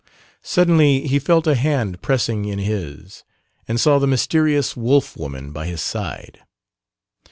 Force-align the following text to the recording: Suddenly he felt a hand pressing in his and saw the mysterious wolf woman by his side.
Suddenly 0.41 1.05
he 1.05 1.19
felt 1.19 1.45
a 1.45 1.53
hand 1.53 2.01
pressing 2.01 2.45
in 2.45 2.57
his 2.57 3.23
and 3.67 3.79
saw 3.79 3.99
the 3.99 4.07
mysterious 4.07 4.75
wolf 4.75 5.15
woman 5.15 5.51
by 5.51 5.67
his 5.67 5.79
side. 5.79 6.39